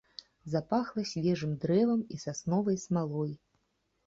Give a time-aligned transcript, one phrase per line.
[0.53, 3.31] Запахла свежым дрэвам і сасновай смалой.